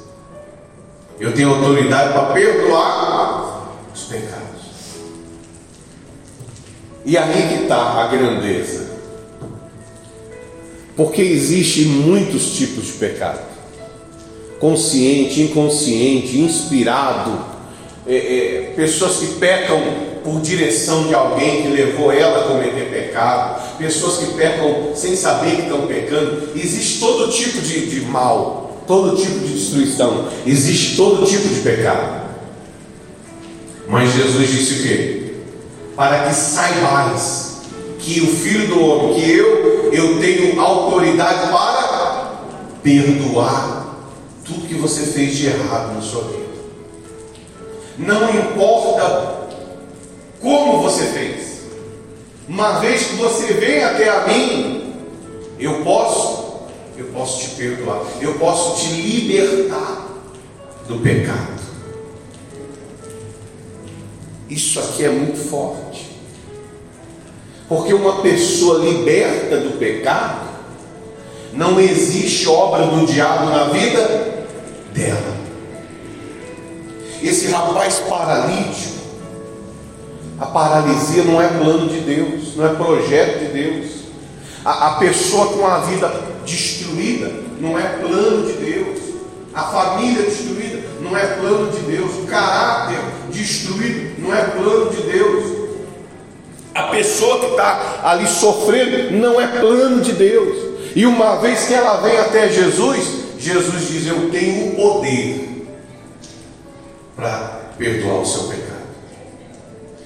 Eu 1.20 1.34
tenho 1.34 1.54
autoridade 1.54 2.14
para 2.14 2.34
perdoar 2.34 3.68
os 3.94 4.04
pecados. 4.04 4.42
E 7.06 7.18
aí 7.18 7.48
que 7.50 7.64
está 7.64 8.04
a 8.04 8.08
grandeza. 8.08 8.92
Porque 10.96 11.22
existem 11.22 11.86
muitos 11.86 12.56
tipos 12.58 12.88
de 12.88 12.94
pecado: 12.94 13.42
consciente, 14.60 15.42
inconsciente, 15.42 16.40
inspirado, 16.40 17.40
é, 18.08 18.16
é, 18.16 18.74
pessoas 18.76 19.18
que 19.18 19.40
pecam 19.40 20.11
por 20.24 20.40
direção 20.42 21.08
de 21.08 21.14
alguém 21.14 21.64
que 21.64 21.68
levou 21.70 22.12
ela 22.12 22.40
a 22.40 22.48
cometer 22.48 22.90
pecado, 22.90 23.78
pessoas 23.78 24.18
que 24.18 24.34
pecam 24.34 24.96
sem 24.96 25.16
saber 25.16 25.56
que 25.56 25.62
estão 25.64 25.88
pecando. 25.88 26.50
Existe 26.56 27.00
todo 27.00 27.32
tipo 27.32 27.62
de, 27.62 27.88
de 27.88 28.02
mal, 28.02 28.84
todo 28.88 29.16
tipo 29.16 29.40
de 29.40 29.54
destruição, 29.54 30.28
existe 30.46 30.96
todo 30.96 31.26
tipo 31.26 31.48
de 31.48 31.62
pecado. 31.62 32.22
Mas 33.88 34.14
Jesus 34.14 34.50
disse 34.50 34.74
o 34.74 34.84
quê? 34.84 35.34
Para 35.96 36.28
que 36.28 36.34
saibais 36.34 37.62
que 38.00 38.22
o 38.22 38.28
Filho 38.28 38.68
do 38.68 38.84
Homem, 38.84 39.16
que 39.16 39.32
eu, 39.32 39.92
eu 39.92 40.20
tenho 40.20 40.60
autoridade 40.60 41.52
para 41.52 42.32
perdoar 42.82 43.82
tudo 44.46 44.68
que 44.68 44.76
você 44.76 45.02
fez 45.02 45.36
de 45.36 45.48
errado 45.48 45.94
na 45.94 46.02
sua 46.02 46.24
vida. 46.24 46.42
Não 47.98 48.30
importa 48.34 49.41
como 50.42 50.82
você 50.82 51.04
fez, 51.06 51.62
uma 52.48 52.80
vez 52.80 53.04
que 53.04 53.16
você 53.16 53.54
vem 53.54 53.84
até 53.84 54.10
a 54.10 54.28
mim, 54.28 54.94
eu 55.60 55.84
posso, 55.84 56.68
eu 56.98 57.06
posso 57.14 57.40
te 57.40 57.56
perdoar, 57.56 58.02
eu 58.20 58.34
posso 58.36 58.82
te 58.82 58.94
libertar 58.94 60.08
do 60.88 61.00
pecado. 61.00 61.62
Isso 64.50 64.80
aqui 64.80 65.06
é 65.06 65.10
muito 65.10 65.38
forte. 65.38 66.12
Porque 67.70 67.94
uma 67.94 68.22
pessoa 68.22 68.84
liberta 68.84 69.58
do 69.58 69.78
pecado, 69.78 70.50
não 71.54 71.80
existe 71.80 72.48
obra 72.50 72.86
do 72.88 73.06
diabo 73.06 73.46
na 73.46 73.66
vida 73.66 74.46
dela. 74.94 75.38
Esse 77.24 77.48
rapaz 77.48 78.00
paralítico, 78.10 78.91
a 80.42 80.48
paralisia 80.48 81.24
não 81.24 81.40
é 81.40 81.48
plano 81.50 81.88
de 81.88 82.00
Deus, 82.00 82.56
não 82.56 82.66
é 82.66 82.70
projeto 82.70 83.40
de 83.42 83.46
Deus. 83.54 83.92
A, 84.66 84.88
a 84.88 84.92
pessoa 84.96 85.54
com 85.54 85.68
a 85.68 85.82
vida 85.82 86.12
destruída 86.44 87.32
não 87.60 87.78
é 87.78 87.84
plano 87.84 88.48
de 88.48 88.54
Deus. 88.54 89.00
A 89.54 89.62
família 89.62 90.24
destruída 90.24 90.80
não 91.00 91.16
é 91.16 91.28
plano 91.28 91.72
de 91.72 91.82
Deus. 91.82 92.12
O 92.24 92.26
caráter 92.26 92.98
destruído 93.30 94.20
não 94.20 94.34
é 94.34 94.42
plano 94.46 94.90
de 94.90 95.04
Deus. 95.04 95.58
A 96.74 96.84
pessoa 96.84 97.40
que 97.42 97.46
está 97.46 98.00
ali 98.04 98.26
sofrendo 98.28 99.12
não 99.12 99.40
é 99.40 99.46
plano 99.46 100.02
de 100.02 100.14
Deus. 100.14 100.58
E 100.96 101.06
uma 101.06 101.36
vez 101.36 101.68
que 101.68 101.74
ela 101.76 101.98
vem 101.98 102.18
até 102.18 102.50
Jesus, 102.50 103.08
Jesus 103.38 103.88
diz: 103.88 104.08
Eu 104.08 104.32
tenho 104.32 104.70
o 104.70 104.76
poder 104.76 105.68
para 107.16 107.62
perdoar 107.78 108.22
o 108.22 108.26
seu 108.26 108.46
pecado. 108.46 108.71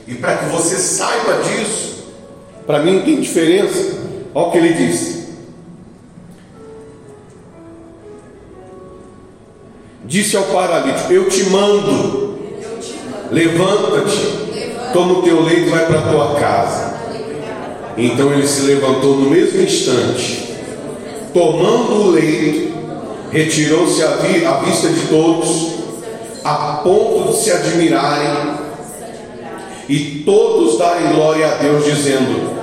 E 0.07 0.13
para 0.15 0.38
que 0.38 0.45
você 0.45 0.75
saiba 0.75 1.41
disso, 1.43 2.05
para 2.65 2.79
mim 2.79 2.95
não 2.95 3.01
tem 3.01 3.19
diferença. 3.19 3.97
Olha 4.33 4.47
o 4.47 4.51
que 4.51 4.57
ele 4.57 4.74
disse. 4.74 5.25
Disse 10.05 10.38
ao 10.38 10.43
paralítico: 10.43 11.12
Eu 11.12 11.27
te 11.27 11.50
mando, 11.50 12.38
levanta-te, 13.31 14.91
toma 14.93 15.19
o 15.19 15.21
teu 15.24 15.41
leito 15.41 15.67
e 15.67 15.69
vai 15.69 15.85
para 15.88 16.00
a 16.00 16.12
tua 16.12 16.35
casa. 16.35 16.95
Então 17.97 18.31
ele 18.31 18.47
se 18.47 18.63
levantou 18.63 19.15
no 19.15 19.29
mesmo 19.29 19.62
instante, 19.62 20.53
tomando 21.33 21.93
o 21.93 22.12
leito, 22.12 22.74
retirou-se 23.31 24.03
à 24.03 24.62
vista 24.63 24.89
de 24.89 25.07
todos, 25.07 25.75
a 26.43 26.81
ponto 26.83 27.31
de 27.31 27.38
se 27.39 27.51
admirarem 27.51 28.64
e 29.87 30.23
todos 30.25 30.77
darem 30.77 31.13
glória 31.13 31.51
a 31.51 31.55
Deus, 31.55 31.85
dizendo: 31.85 32.55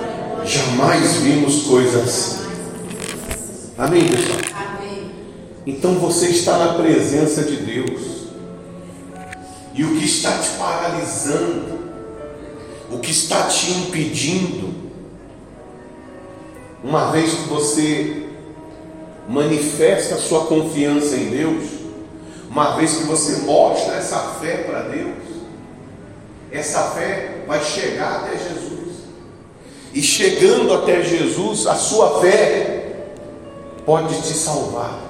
Jamais 0.45 1.17
vimos 1.19 1.63
coisas 1.63 2.03
assim. 2.03 2.43
Amém, 3.79 4.09
pessoal? 4.09 4.39
Amém. 4.55 5.11
Então 5.67 5.95
você 5.95 6.29
está 6.29 6.59
na 6.59 6.75
presença 6.75 7.43
de 7.45 7.57
Deus. 7.57 8.13
E 9.75 9.85
o 9.85 9.97
que 9.97 10.05
está 10.05 10.33
te 10.39 10.51
paralisando, 10.59 11.79
o 12.91 12.99
que 12.99 13.11
está 13.11 13.45
te 13.45 13.71
impedindo, 13.71 14.75
uma 16.85 17.11
vez 17.11 17.33
que 17.33 17.49
você 17.49 18.27
manifesta 19.29 20.17
a 20.17 20.19
sua 20.19 20.47
confiança 20.47 21.17
em 21.17 21.31
Deus, 21.31 21.65
uma 22.51 22.77
vez 22.77 22.97
que 22.97 23.05
você 23.05 23.43
mostra 23.47 23.95
essa 23.95 24.19
fé 24.41 24.59
para 24.59 24.83
Deus, 24.83 25.22
essa 26.53 26.91
fé 26.91 27.45
vai 27.47 27.63
chegar 27.63 28.23
até 28.23 28.33
Jesus. 28.33 28.73
E 29.95 30.03
chegando 30.03 30.73
até 30.75 31.03
Jesus, 31.03 31.67
a 31.67 31.75
sua 31.75 32.21
fé 32.21 33.07
pode 33.85 34.21
te 34.23 34.35
salvar. 34.35 35.01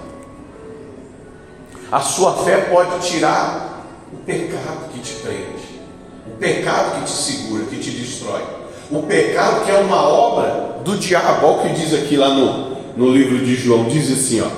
A 1.90 2.00
sua 2.00 2.44
fé 2.44 2.56
pode 2.70 3.06
tirar 3.06 3.86
o 4.12 4.16
pecado 4.18 4.88
que 4.92 5.00
te 5.00 5.14
prende, 5.14 5.80
o 6.26 6.36
pecado 6.38 6.98
que 6.98 7.04
te 7.04 7.10
segura, 7.10 7.64
que 7.64 7.76
te 7.76 7.90
destrói. 7.90 8.42
O 8.90 9.02
pecado 9.02 9.64
que 9.64 9.70
é 9.70 9.78
uma 9.78 10.02
obra 10.02 10.80
do 10.84 10.96
diabo, 10.96 11.46
olha 11.46 11.56
o 11.56 11.62
que 11.62 11.80
diz 11.80 11.94
aqui 11.94 12.16
lá 12.16 12.28
no, 12.28 12.96
no 12.96 13.12
livro 13.12 13.38
de 13.38 13.54
João, 13.54 13.84
diz 13.84 14.10
assim, 14.10 14.40
ó. 14.40 14.48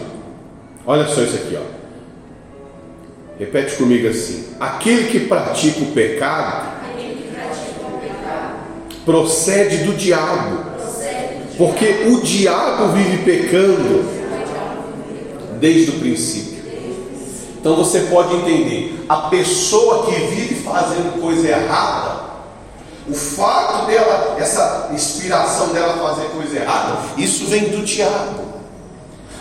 Olha 0.86 1.06
só 1.06 1.22
isso 1.22 1.36
aqui, 1.36 1.56
ó. 1.56 1.74
Repete 3.38 3.76
comigo 3.76 4.08
assim: 4.08 4.54
aquele 4.60 5.08
que 5.08 5.20
pratica 5.20 5.80
o 5.80 5.92
pecado, 5.92 6.73
procede 9.04 9.84
do 9.84 9.94
diabo, 9.94 10.58
porque 11.56 12.06
o 12.08 12.20
diabo 12.20 12.92
vive 12.92 13.18
pecando 13.18 14.04
desde 15.60 15.90
o 15.90 16.00
princípio. 16.00 16.54
Então 17.60 17.76
você 17.76 18.00
pode 18.00 18.34
entender: 18.34 19.04
a 19.08 19.16
pessoa 19.28 20.06
que 20.06 20.12
vive 20.12 20.56
fazendo 20.56 21.20
coisa 21.20 21.48
errada, 21.48 22.24
o 23.08 23.14
fato 23.14 23.86
dela, 23.86 24.36
essa 24.38 24.90
inspiração 24.92 25.68
dela 25.68 25.96
fazer 25.98 26.28
coisa 26.28 26.56
errada, 26.56 26.98
isso 27.16 27.46
vem 27.46 27.64
do 27.70 27.84
diabo. 27.84 28.44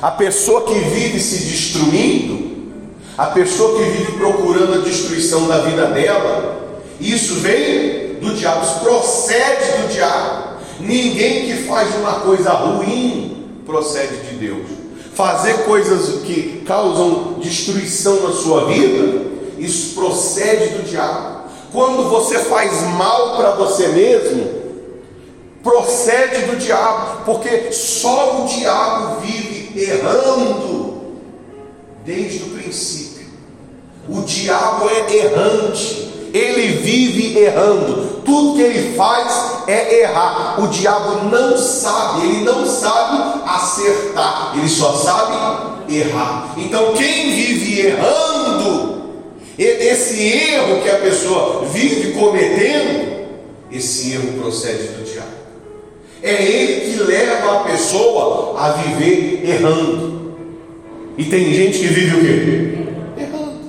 A 0.01 0.12
pessoa 0.12 0.65
que 0.65 0.74
vive 0.74 1.20
se 1.20 1.46
destruindo, 1.46 2.74
a 3.17 3.27
pessoa 3.27 3.77
que 3.77 3.89
vive 3.89 4.12
procurando 4.13 4.73
a 4.73 4.78
destruição 4.84 5.47
da 5.47 5.60
vida 5.60 5.86
dela, 5.88 6.82
isso 6.99 7.36
vem 7.36 8.03
do 8.24 8.34
diabo, 8.34 8.66
isso 8.66 8.80
procede 8.80 9.82
do 9.82 9.94
diabo. 9.94 10.54
Ninguém 10.80 11.46
que 11.46 11.64
faz 11.64 11.94
uma 11.96 12.22
coisa 12.22 12.52
ruim 12.52 13.62
procede 13.66 14.18
de 14.30 14.36
Deus. 14.36 14.68
Fazer 15.14 15.66
coisas 15.66 16.22
que 16.24 16.64
causam 16.66 17.36
destruição 17.40 18.24
na 18.24 18.34
sua 18.34 18.66
vida, 18.66 19.22
isso 19.60 19.94
procede 19.94 20.70
do 20.76 20.84
diabo. 20.84 21.44
Quando 21.72 22.10
você 22.10 22.40
faz 22.40 22.82
mal 22.98 23.38
para 23.38 23.52
você 23.52 23.88
mesmo, 23.90 24.64
procede 25.64 26.46
do 26.46 26.58
diabo, 26.58 27.24
porque 27.26 27.72
só 27.72 28.44
o 28.44 28.48
diabo 28.48 29.22
vive 29.22 29.82
errando 29.82 31.02
desde 32.06 32.44
o 32.44 32.50
princípio. 32.50 33.28
O 34.10 34.22
diabo 34.22 34.90
é 34.90 35.16
errante, 35.16 36.30
ele 36.34 36.78
vive 36.80 37.40
errando. 37.40 38.12
Tudo 38.26 38.56
que 38.56 38.62
ele 38.62 38.96
faz 38.96 39.64
é 39.68 40.02
errar. 40.02 40.62
O 40.62 40.68
diabo 40.68 41.26
não 41.30 41.58
sabe, 41.58 42.26
ele 42.28 42.44
não 42.44 42.66
sabe 42.66 43.42
acertar, 43.46 44.54
ele 44.56 44.70
só 44.70 44.94
sabe 44.94 45.94
errar. 45.94 46.54
Então, 46.58 46.94
quem 46.94 47.32
vive 47.32 47.88
errando, 47.88 49.04
esse 49.58 50.22
erro 50.22 50.82
que 50.82 50.90
a 50.90 50.98
pessoa 50.98 51.66
vive 51.66 52.14
cometendo, 52.14 53.28
esse 53.72 54.14
erro 54.14 54.40
procede 54.40 54.88
do 54.90 55.04
diabo. 55.04 55.28
É 56.22 56.42
ele 56.42 56.92
que 56.92 57.04
leva 57.04 57.60
a 57.60 57.64
pessoa 57.66 58.58
a 58.60 58.72
viver 58.72 59.44
errando. 59.46 60.14
E 61.18 61.26
tem 61.26 61.54
gente 61.54 61.80
que 61.80 61.88
vive 61.88 62.16
o 62.16 62.22
quê? 62.22 63.22
Errando. 63.22 63.60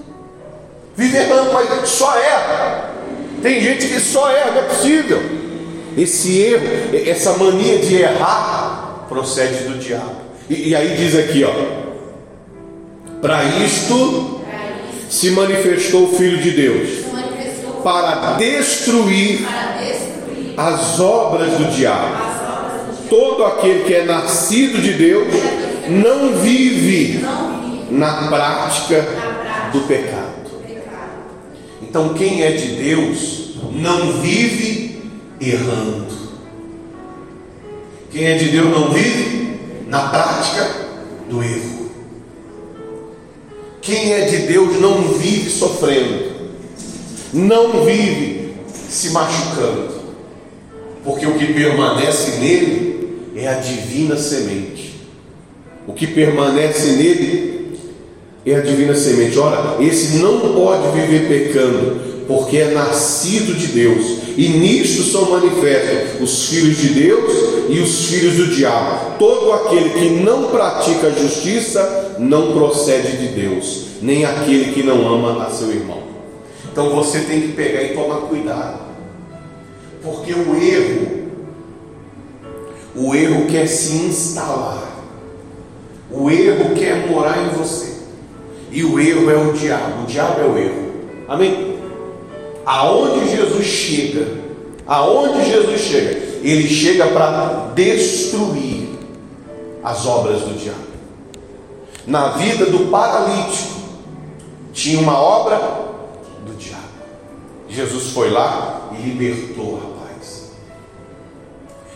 Vive 0.97 1.17
errando, 1.17 1.53
mas 1.53 1.89
só 1.89 2.17
erra. 2.17 2.84
Tem 3.45 3.61
gente 3.61 3.89
que 3.89 4.01
só 4.01 4.31
erra, 4.31 4.53
não 4.53 4.59
é 4.61 4.63
possível. 4.63 5.23
Esse 5.99 6.39
erro, 6.39 6.67
essa 7.07 7.35
mania 7.35 7.79
de 7.79 7.97
errar, 7.97 9.05
procede 9.07 9.65
do 9.65 9.79
diabo. 9.79 10.17
E, 10.49 10.71
e 10.71 10.75
aí 10.75 10.97
diz 10.97 11.15
aqui, 11.15 11.45
ó. 11.45 11.53
Para 13.21 13.45
isto 13.45 14.41
se 15.11 15.31
manifestou 15.33 16.05
o 16.05 16.17
Filho 16.17 16.39
de 16.39 16.53
Deus 16.53 16.89
para 17.83 18.37
destruir 18.39 19.47
as 20.57 20.99
obras 20.99 21.53
do 21.59 21.71
diabo. 21.71 22.17
Todo 23.11 23.45
aquele 23.45 23.85
que 23.85 23.93
é 23.93 24.05
nascido 24.07 24.81
de 24.81 24.95
Deus 24.95 25.29
não 25.91 26.39
vive 26.39 27.23
na 27.91 28.27
prática 28.27 29.07
do 29.71 29.81
pecado. 29.81 30.24
Então, 31.95 32.13
quem 32.13 32.43
é 32.43 32.51
de 32.51 32.75
Deus 32.75 33.51
não 33.73 34.15
vive 34.15 35.01
errando. 35.41 36.13
Quem 38.11 38.25
é 38.25 38.37
de 38.37 38.49
Deus 38.49 38.69
não 38.69 38.91
vive 38.91 39.61
na 39.87 40.09
prática 40.09 40.75
do 41.31 41.41
erro. 41.41 41.91
Quem 43.81 44.13
é 44.13 44.23
de 44.23 44.39
Deus 44.39 44.81
não 44.81 45.03
vive 45.13 45.49
sofrendo, 45.49 46.33
não 47.33 47.85
vive 47.85 48.55
se 48.89 49.11
machucando, 49.11 49.95
porque 51.05 51.25
o 51.25 51.39
que 51.39 51.55
permanece 51.55 52.41
nele 52.41 53.21
é 53.37 53.47
a 53.47 53.55
divina 53.55 54.17
semente. 54.17 54.97
O 55.87 55.93
que 55.93 56.09
permanece 56.09 56.89
nele 56.97 57.54
é 58.47 58.57
a 58.57 58.61
divina 58.61 58.95
semente. 58.95 59.39
Ora, 59.39 59.77
esse 59.83 60.19
não 60.19 60.55
pode 60.55 60.89
viver 60.99 61.29
pecando, 61.29 62.01
porque 62.27 62.59
é 62.59 62.71
nascido 62.73 63.55
de 63.55 63.69
Deus. 63.69 64.25
E 64.37 64.49
nisto 64.49 65.03
são 65.03 65.31
manifestos 65.31 66.21
os 66.21 66.49
filhos 66.49 66.77
de 66.77 66.89
Deus 66.89 67.33
e 67.69 67.79
os 67.79 68.07
filhos 68.07 68.35
do 68.35 68.49
diabo. 68.49 69.17
Todo 69.19 69.53
aquele 69.53 69.91
que 69.91 70.11
não 70.23 70.51
pratica 70.51 71.07
a 71.07 71.11
justiça 71.11 72.17
não 72.19 72.53
procede 72.53 73.17
de 73.17 73.29
Deus, 73.29 73.87
nem 74.03 74.25
aquele 74.25 74.73
que 74.73 74.83
não 74.83 75.07
ama 75.07 75.45
a 75.45 75.51
seu 75.51 75.71
irmão. 75.71 76.03
Então 76.71 76.91
você 76.91 77.21
tem 77.21 77.41
que 77.43 77.53
pegar 77.53 77.83
e 77.83 77.95
tomar 77.95 78.23
cuidado, 78.23 78.81
porque 80.03 80.33
o 80.33 80.57
erro, 80.57 81.31
o 82.97 83.15
erro 83.15 83.47
quer 83.47 83.67
se 83.69 83.95
instalar. 83.95 84.93
O 86.11 86.31
erro 86.31 86.75
quer 86.75 87.09
morar 87.09 87.39
em 87.45 87.57
você. 87.57 87.94
E 88.75 88.83
o 88.83 88.99
erro 88.99 89.31
é 89.31 89.37
o 89.37 89.53
diabo. 89.53 90.03
O 90.03 90.07
diabo 90.07 90.41
é 90.41 90.45
o 90.45 90.59
erro. 90.59 90.91
Amém? 91.29 91.79
Aonde 92.67 93.31
Jesus 93.31 93.65
chega, 93.65 94.27
aonde 94.85 95.49
Jesus 95.49 95.81
chega, 95.81 96.11
ele 96.43 96.69
chega 96.69 97.07
para 97.07 97.71
destruir 97.73 98.89
as 99.83 100.05
obras 100.05 100.41
do 100.41 100.59
diabo. 100.59 100.79
Na 102.05 102.31
vida 102.31 102.67
do 102.67 102.91
paralítico, 102.91 103.81
tinha 104.73 104.99
uma 104.99 105.21
obra 105.21 105.57
do 106.45 106.53
diabo. 106.59 106.83
Jesus 107.69 108.11
foi 108.11 108.31
lá 108.31 108.91
e 108.99 109.03
libertou 109.03 109.67
o 109.67 109.77
rapaz, 109.77 110.51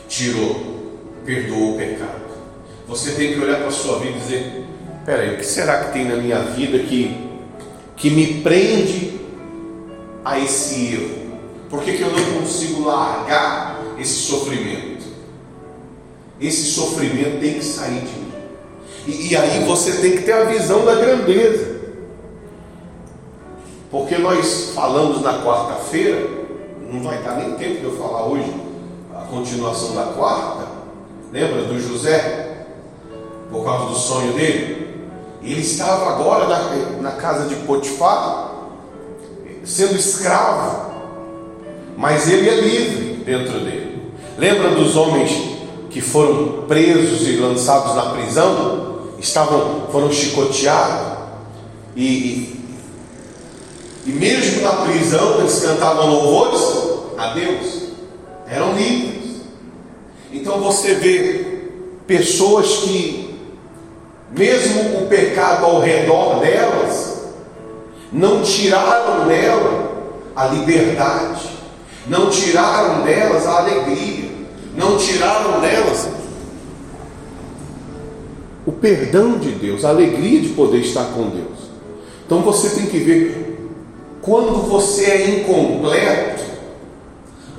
tirou, 0.09 0.55
perdoou 1.25 1.75
o 1.75 1.77
pecado. 1.77 2.29
Você 2.87 3.13
tem 3.13 3.35
que 3.35 3.41
olhar 3.41 3.59
para 3.59 3.67
a 3.67 3.73
sua 3.73 3.99
vida 3.99 4.17
e 4.17 4.21
dizer: 4.21 4.58
peraí, 5.09 5.33
o 5.33 5.39
que 5.39 5.47
será 5.47 5.85
que 5.85 5.93
tem 5.95 6.05
na 6.05 6.17
minha 6.17 6.39
vida 6.41 6.81
que, 6.81 7.17
que 7.97 8.11
me 8.11 8.43
prende 8.43 9.19
a 10.23 10.39
esse 10.39 10.93
erro? 10.93 11.39
Por 11.71 11.83
que, 11.83 11.95
que 11.97 12.03
eu 12.03 12.13
não 12.13 12.41
consigo 12.41 12.87
largar 12.87 13.81
esse 13.99 14.13
sofrimento? 14.13 15.07
Esse 16.39 16.65
sofrimento 16.73 17.41
tem 17.41 17.55
que 17.55 17.65
sair 17.65 18.01
de 18.01 18.19
mim. 18.19 18.33
E, 19.07 19.29
e 19.29 19.37
aí 19.37 19.65
você 19.65 19.93
tem 19.93 20.13
que 20.13 20.25
ter 20.25 20.33
a 20.33 20.45
visão 20.45 20.85
da 20.85 20.97
grandeza. 20.97 21.79
Porque 23.91 24.19
nós 24.19 24.73
falamos 24.75 25.23
na 25.23 25.43
quarta-feira, 25.43 26.29
não 26.93 27.03
vai 27.03 27.23
dar 27.23 27.37
nem 27.37 27.55
tempo 27.55 27.81
de 27.81 27.85
eu 27.85 27.97
falar 27.97 28.27
hoje 28.27 28.53
a 29.17 29.23
continuação 29.23 29.95
da 29.95 30.13
quarta. 30.13 30.69
Lembra 31.33 31.63
do 31.63 31.81
José? 31.81 32.67
Por 33.51 33.65
causa 33.65 33.87
do 33.87 33.95
sonho 33.95 34.35
dele? 34.35 34.88
Ele 35.43 35.61
estava 35.61 36.11
agora 36.11 36.47
na, 36.47 37.01
na 37.01 37.13
casa 37.13 37.49
de 37.49 37.55
Potifar, 37.65 38.55
sendo 39.65 39.97
escravo, 39.97 40.93
mas 41.97 42.29
ele 42.29 42.49
é 42.49 42.61
livre 42.61 43.25
dentro 43.25 43.61
dele. 43.61 44.13
Lembra 44.37 44.71
dos 44.71 44.97
homens 44.97 45.31
que 45.91 46.01
foram 46.01 46.65
presos 46.67 47.27
e 47.27 47.37
lançados 47.37 47.95
na 47.95 48.11
prisão? 48.11 48.99
Estavam, 49.19 49.89
foram 49.91 50.13
chicoteados 50.13 51.19
e, 51.97 52.07
e, 52.07 52.61
e 54.07 54.11
mesmo 54.13 54.63
na 54.63 54.73
prisão 54.85 55.41
eles 55.41 55.59
cantavam 55.59 56.09
louvores 56.09 56.61
a 57.19 57.35
Deus, 57.35 57.89
eram 58.49 58.73
livres. 58.75 59.41
Então 60.33 60.61
você 60.61 60.95
vê 60.95 61.63
pessoas 62.07 62.69
que, 62.85 63.28
mesmo 64.37 65.03
o 65.03 65.07
pecado 65.07 65.65
ao 65.65 65.81
redor 65.81 66.41
delas, 66.41 67.19
não 68.13 68.43
tiraram 68.43 69.27
dela 69.27 69.89
a 70.35 70.47
liberdade, 70.47 71.49
não 72.07 72.31
tiraram 72.31 73.03
delas 73.03 73.47
a 73.47 73.59
alegria, 73.59 74.31
não 74.75 74.97
tiraram 74.97 75.61
delas 75.61 76.09
o 78.69 78.73
perdão 78.73 79.39
de 79.39 79.53
Deus, 79.53 79.83
a 79.83 79.89
alegria 79.89 80.43
de 80.43 80.51
poder 80.51 80.81
estar 80.81 81.07
com 81.15 81.31
Deus. 81.31 81.71
Então 82.27 82.43
você 82.43 82.69
tem 82.69 82.85
que 82.85 82.99
ver 82.99 83.59
quando 84.21 84.69
você 84.69 85.07
é 85.07 85.41
incompleto, 85.41 86.45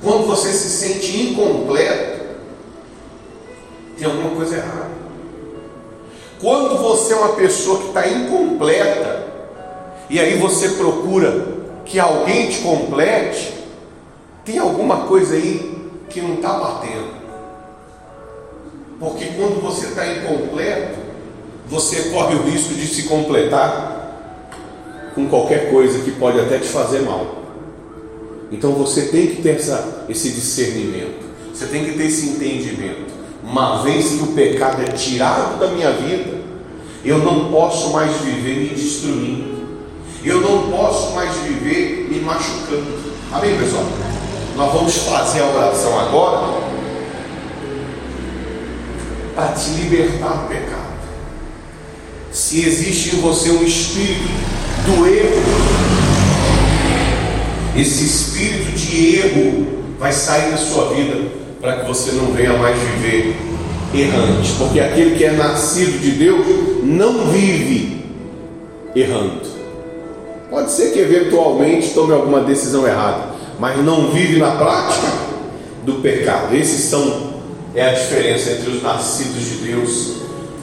quando 0.00 0.28
você 0.28 0.52
se 0.52 0.68
sente 0.68 1.20
incompleto, 1.20 2.20
tem 3.98 4.06
alguma 4.06 4.36
coisa 4.36 4.58
errada. 4.58 4.99
Quando 6.40 6.78
você 6.78 7.12
é 7.12 7.16
uma 7.16 7.34
pessoa 7.34 7.80
que 7.80 7.88
está 7.88 8.08
incompleta, 8.08 9.26
e 10.08 10.18
aí 10.18 10.38
você 10.38 10.70
procura 10.70 11.46
que 11.84 11.98
alguém 11.98 12.48
te 12.48 12.60
complete, 12.60 13.52
tem 14.44 14.58
alguma 14.58 15.06
coisa 15.06 15.34
aí 15.34 15.78
que 16.08 16.20
não 16.20 16.34
está 16.34 16.54
batendo. 16.54 17.20
Porque 18.98 19.26
quando 19.36 19.62
você 19.62 19.86
está 19.86 20.06
incompleto, 20.06 20.98
você 21.68 22.10
corre 22.10 22.34
o 22.34 22.42
risco 22.42 22.74
de 22.74 22.86
se 22.86 23.04
completar 23.04 24.00
com 25.14 25.28
qualquer 25.28 25.70
coisa 25.70 26.00
que 26.00 26.12
pode 26.12 26.40
até 26.40 26.58
te 26.58 26.68
fazer 26.68 27.00
mal. 27.00 27.36
Então 28.50 28.72
você 28.72 29.06
tem 29.08 29.28
que 29.28 29.42
ter 29.42 29.56
essa, 29.56 30.06
esse 30.08 30.30
discernimento, 30.30 31.24
você 31.54 31.66
tem 31.66 31.84
que 31.84 31.92
ter 31.92 32.06
esse 32.06 32.30
entendimento. 32.30 33.09
Uma 33.50 33.82
vez 33.82 34.10
que 34.10 34.22
o 34.22 34.26
pecado 34.28 34.80
é 34.80 34.92
tirado 34.92 35.58
da 35.58 35.66
minha 35.66 35.90
vida, 35.90 36.38
eu 37.04 37.18
não 37.18 37.50
posso 37.50 37.90
mais 37.90 38.16
viver 38.18 38.60
me 38.60 38.68
destruindo, 38.68 39.66
eu 40.22 40.40
não 40.40 40.70
posso 40.70 41.12
mais 41.16 41.34
viver 41.38 42.06
me 42.08 42.20
machucando. 42.20 43.12
Amém, 43.32 43.58
pessoal? 43.58 43.84
Nós 44.56 44.72
vamos 44.72 44.96
fazer 44.98 45.40
a 45.40 45.46
oração 45.48 45.98
agora 45.98 46.60
para 49.34 49.48
te 49.48 49.70
libertar 49.70 50.28
do 50.28 50.48
pecado. 50.48 51.00
Se 52.30 52.64
existe 52.64 53.16
em 53.16 53.20
você 53.20 53.50
um 53.50 53.64
espírito 53.64 54.28
do 54.86 55.08
erro, 55.08 55.42
esse 57.76 58.04
espírito 58.04 58.70
de 58.76 59.16
erro 59.16 59.66
vai 59.98 60.12
sair 60.12 60.52
da 60.52 60.56
sua 60.56 60.94
vida 60.94 61.39
para 61.60 61.80
que 61.80 61.86
você 61.86 62.12
não 62.12 62.32
venha 62.32 62.54
mais 62.54 62.76
viver 62.78 63.36
errante, 63.94 64.52
porque 64.56 64.80
aquele 64.80 65.16
que 65.16 65.24
é 65.24 65.32
nascido 65.32 66.00
de 66.00 66.12
Deus 66.12 66.46
não 66.82 67.26
vive 67.26 68.04
errando. 68.94 69.40
Pode 70.48 70.72
ser 70.72 70.92
que 70.92 70.98
eventualmente 70.98 71.90
tome 71.90 72.12
alguma 72.12 72.40
decisão 72.40 72.86
errada, 72.86 73.34
mas 73.58 73.78
não 73.84 74.10
vive 74.10 74.38
na 74.38 74.52
prática 74.52 75.06
do 75.84 75.94
pecado. 75.94 76.54
Esses 76.54 76.84
são 76.84 77.30
é 77.74 77.88
a 77.88 77.92
diferença 77.92 78.50
entre 78.50 78.70
os 78.70 78.82
nascidos 78.82 79.44
de 79.44 79.56
Deus 79.58 80.14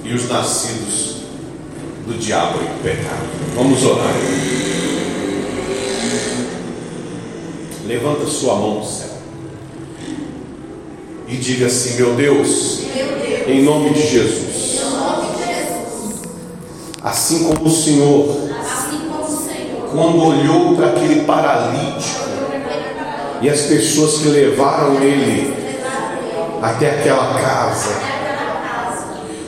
e 0.04 0.14
os 0.14 0.28
nascidos 0.28 1.18
do 2.06 2.18
diabo 2.18 2.60
e 2.62 2.66
do 2.66 2.84
pecado. 2.84 3.28
Vamos 3.56 3.86
orar. 3.86 4.14
Levanta 7.86 8.26
sua 8.26 8.56
mão 8.56 8.84
céu 8.84 9.07
e 11.28 11.36
diga 11.36 11.68
assim: 11.68 11.98
Meu 11.98 12.14
Deus, 12.14 12.84
em 13.48 13.62
nome 13.64 13.92
de 13.92 14.08
Jesus, 14.08 14.82
assim 17.04 17.44
como 17.44 17.66
o 17.66 17.72
Senhor, 17.72 18.50
quando 19.92 20.24
olhou 20.24 20.76
para 20.76 20.88
aquele 20.88 21.22
paralítico 21.22 22.28
e 23.42 23.50
as 23.50 23.62
pessoas 23.62 24.20
que 24.20 24.30
levaram 24.30 25.02
ele 25.02 25.54
até 26.62 26.92
aquela 26.92 27.40
casa, 27.40 27.92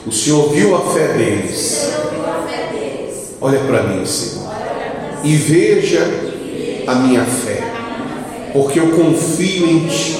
o 0.06 0.12
Senhor 0.12 0.50
viu 0.50 0.76
a 0.76 0.92
fé 0.92 1.08
deles. 1.08 1.90
Olha 3.40 3.58
para 3.60 3.84
mim, 3.84 4.04
Senhor, 4.04 4.50
e 5.24 5.34
veja 5.34 6.06
a 6.86 6.94
minha 6.96 7.24
fé, 7.24 7.62
porque 8.52 8.78
eu 8.78 8.90
confio 8.90 9.66
em 9.66 9.86
Ti 9.86 10.19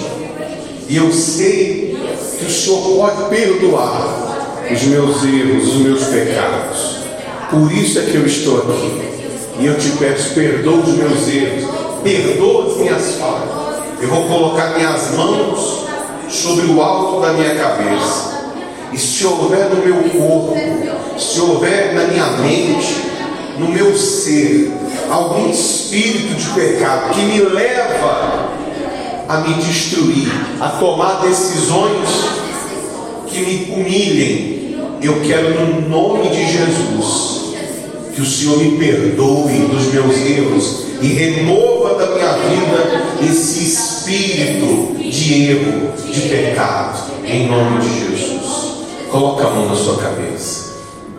e 0.91 0.97
eu 0.97 1.13
sei 1.13 1.97
que 2.37 2.47
o 2.47 2.51
Senhor 2.51 2.97
pode 2.97 3.31
perdoar 3.31 4.59
os 4.69 4.83
meus 4.83 5.23
erros, 5.23 5.69
os 5.69 5.77
meus 5.77 6.05
pecados. 6.07 6.97
Por 7.49 7.71
isso 7.71 8.01
é 8.01 8.03
que 8.03 8.17
eu 8.17 8.27
estou 8.27 8.59
aqui. 8.59 9.01
E 9.61 9.67
eu 9.67 9.79
te 9.79 9.89
peço, 9.91 10.35
perdoa 10.35 10.79
os 10.79 10.89
meus 10.89 11.29
erros, 11.29 11.71
perdoa 12.03 12.67
as 12.67 12.77
minhas 12.79 13.15
falhas. 13.15 13.81
Eu 14.01 14.09
vou 14.09 14.25
colocar 14.25 14.75
minhas 14.77 15.13
mãos 15.13 15.87
sobre 16.29 16.67
o 16.67 16.83
alto 16.83 17.21
da 17.21 17.35
minha 17.35 17.55
cabeça. 17.55 18.51
E 18.93 18.99
se 18.99 19.25
houver 19.25 19.71
no 19.71 19.85
meu 19.85 20.11
corpo, 20.11 20.57
se 21.17 21.41
houver 21.41 21.95
na 21.95 22.03
minha 22.09 22.27
mente, 22.39 22.97
no 23.61 23.69
meu 23.69 23.97
ser, 23.97 24.73
algum 25.09 25.51
espírito 25.51 26.35
de 26.35 26.47
pecado 26.51 27.15
que 27.15 27.21
me 27.21 27.43
leva 27.43 28.59
a 29.31 29.43
me 29.43 29.55
destruir, 29.63 30.29
a 30.61 30.71
tomar 30.71 31.21
decisões 31.21 32.09
que 33.29 33.39
me 33.39 33.73
humilhem, 33.73 34.77
eu 35.01 35.21
quero 35.21 35.55
no 35.55 35.89
nome 35.89 36.31
de 36.31 36.51
Jesus 36.51 37.41
que 38.13 38.21
o 38.21 38.27
Senhor 38.27 38.59
me 38.59 38.77
perdoe 38.77 39.69
dos 39.71 39.95
meus 39.95 40.17
erros 40.17 40.85
e 41.01 41.07
remova 41.07 41.95
da 41.95 42.13
minha 42.13 42.33
vida 42.33 43.31
esse 43.31 43.67
espírito 43.67 44.97
de 44.99 45.45
erro, 45.45 45.93
de 46.13 46.21
pecado, 46.23 47.13
em 47.25 47.47
nome 47.47 47.83
de 47.83 48.01
Jesus. 48.01 48.41
Coloca 49.13 49.47
a 49.47 49.51
mão 49.51 49.69
na 49.69 49.77
sua 49.77 49.97
cabeça. 49.97 50.70